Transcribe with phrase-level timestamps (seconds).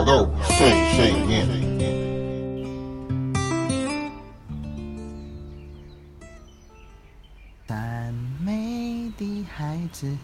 [0.00, 0.56] 烤肉碎
[0.96, 1.46] 碎念。
[7.66, 10.16] 赞美的孩子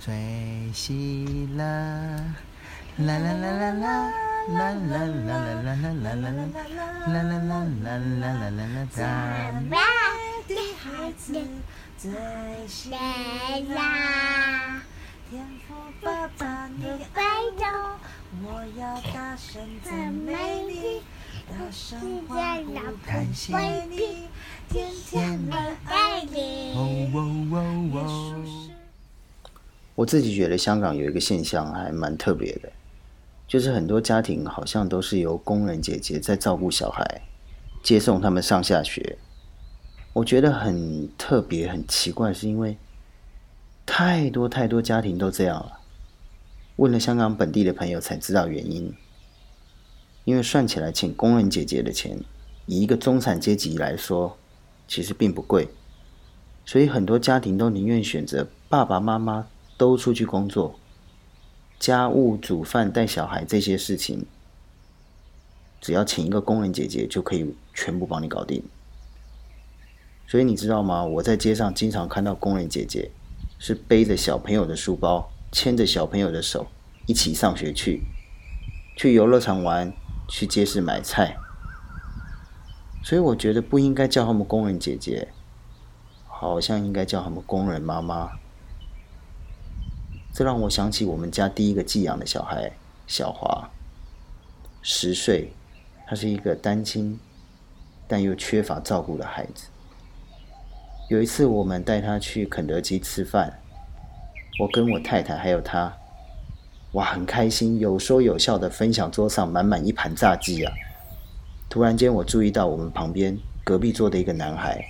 [0.00, 4.10] 最喜乐，啦啦啦啦啦。
[4.48, 8.82] 啦啦啦啦啦啦啦啦啦啦啦啦啦啦啦啦！
[8.90, 8.98] 赞
[9.62, 9.76] 美
[10.48, 10.52] 的
[10.82, 11.24] 孩子
[11.96, 12.10] 最
[12.66, 13.78] 喜乐，
[15.30, 16.99] 天父爸爸你爱我，我
[29.94, 32.70] 我自己觉得香港有一个现象还蛮特别的。
[33.46, 37.22] 就是很多家庭好像都是由工人姐姐在照顾小孩，
[37.82, 39.18] 接送他们上下学。
[40.12, 42.76] 我觉得很特别、很奇怪，是因为
[43.84, 45.80] 太多太多家庭都这样了。
[46.76, 48.94] 问了香港本地的朋友才知道原因。
[50.30, 52.16] 因为算起来，请工人姐姐的钱，
[52.66, 54.38] 以一个中产阶级来说，
[54.86, 55.68] 其实并不贵，
[56.64, 60.78] 所以很多家庭都宁愿选择爸爸妈妈都出去工作。
[61.80, 64.24] 家务、煮饭、带小孩这些事情，
[65.80, 68.62] 只要请一个工人姐姐就可以全部帮你搞定。
[70.28, 71.02] 所以你知道吗？
[71.04, 73.10] 我在街上经常看到工人姐姐
[73.58, 76.68] 是背着小朋友的书包，牵着小朋友的手
[77.06, 78.02] 一起上学去，
[78.96, 79.92] 去游乐场玩，
[80.30, 81.36] 去街市买菜。
[83.02, 85.28] 所以我觉得不应该叫他们工人姐姐，
[86.26, 88.30] 好像应该叫他们工人妈妈。
[90.32, 92.72] 这让我想起我们家第一个寄养的小孩
[93.06, 93.68] 小华，
[94.80, 95.52] 十岁，
[96.06, 97.18] 他是一个单亲，
[98.06, 99.66] 但又缺乏照顾的孩子。
[101.08, 103.60] 有一次，我们带他去肯德基吃饭，
[104.60, 105.96] 我跟我太太还有他，
[106.92, 110.72] 哇，很开心，有说有笑的分享桌上满满一盘炸鸡啊！
[111.68, 114.84] 突然间，我注意到我们旁边隔壁桌的一个男孩，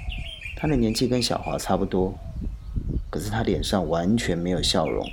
[0.56, 2.15] 他的年纪跟小华差不多，
[3.11, 5.06] 可是他脸上完全没有笑容。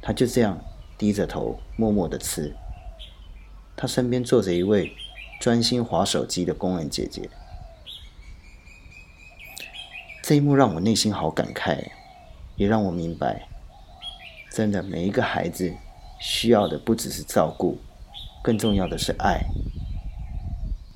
[0.00, 0.58] 他就这样
[0.96, 2.54] 低着头，默默的吃。
[3.76, 4.92] 他身边坐着一位
[5.38, 7.28] 专心划手机的工人姐姐。
[10.22, 11.90] 这一幕让我内心好感慨，
[12.56, 13.46] 也让我明白，
[14.54, 15.74] 真的每一个孩子
[16.20, 17.76] 需要的不只是照顾，
[18.40, 19.40] 更重要的是爱，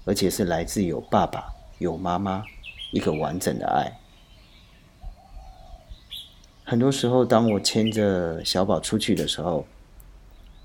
[0.05, 2.45] 而且是来自有爸爸、有妈妈
[2.93, 3.99] 一个完整的爱。
[6.63, 9.67] 很多时候，当我牵着小宝出去的时候，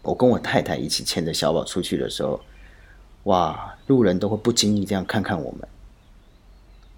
[0.04, 2.42] 我跟我太太一起牵着小宝出去的时候，
[3.24, 5.68] 哇，路人都会不经意这样看看我们。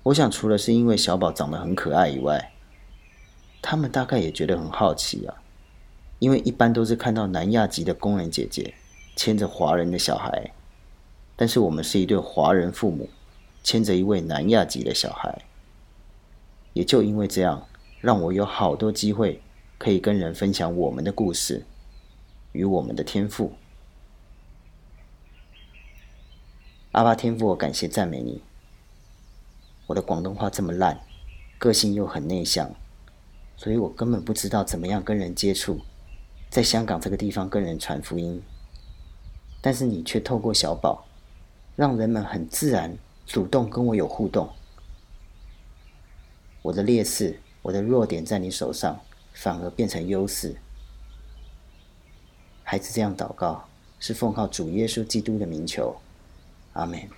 [0.03, 2.51] 我想，除了是因为小宝长得很可爱以外，
[3.61, 5.33] 他们大概也觉得很好奇啊。
[6.19, 8.73] 因为一般都是看到南亚籍的工人姐姐
[9.15, 10.51] 牵着华人的小孩，
[11.35, 13.09] 但是我们是一对华人父母
[13.63, 15.41] 牵着一位南亚籍的小孩，
[16.73, 17.67] 也就因为这样。
[18.01, 19.41] 让我有好多机会
[19.79, 21.65] 可以跟人分享我们的故事
[22.51, 23.53] 与我们的天赋。
[26.91, 28.43] 阿爸天赋，我感谢赞美你。
[29.87, 30.99] 我的广东话这么烂，
[31.57, 32.75] 个性又很内向，
[33.57, 35.81] 所以我根本不知道怎么样跟人接触，
[36.49, 38.41] 在香港这个地方跟人传福音。
[39.61, 41.05] 但是你却透过小宝，
[41.75, 44.49] 让人们很自然主动跟我有互动。
[46.61, 47.39] 我的劣势。
[47.65, 49.01] 我的弱点在你手上，
[49.33, 50.55] 反而变成优势。
[52.61, 53.67] 孩子这样祷告，
[53.99, 55.95] 是奉靠主耶稣基督的名求，
[56.73, 57.09] 阿门。